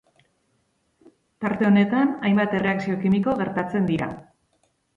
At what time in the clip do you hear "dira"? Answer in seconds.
3.95-4.13